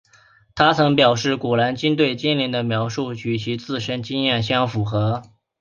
[0.55, 5.21] 她曾表示古兰经对精灵的描述与其自身经验相符合。